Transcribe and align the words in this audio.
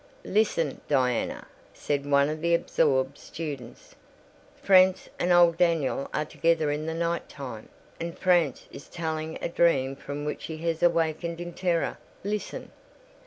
"Listen, 0.25 0.81
Diana," 0.87 1.45
said 1.75 2.09
one 2.09 2.27
of 2.27 2.41
the 2.41 2.55
absorbed 2.55 3.19
students; 3.19 3.93
"Franz 4.55 5.07
and 5.19 5.31
old 5.31 5.57
Daniel 5.57 6.09
are 6.11 6.25
together 6.25 6.71
in 6.71 6.87
the 6.87 6.95
night 6.95 7.29
time, 7.29 7.69
and 7.99 8.17
Franz 8.17 8.65
is 8.71 8.87
telling 8.87 9.37
a 9.43 9.47
dream 9.47 9.95
from 9.95 10.25
which 10.25 10.45
he 10.45 10.57
has 10.57 10.81
awakened 10.81 11.39
in 11.39 11.53
terror—listen!" 11.53 12.71